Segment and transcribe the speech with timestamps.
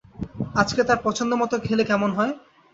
[0.55, 2.33] আজকে তার পছন্দমতো খেলে কেমন হয়?